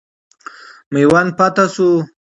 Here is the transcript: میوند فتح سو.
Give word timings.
میوند 0.93 1.31
فتح 1.37 1.65
سو. 1.75 1.87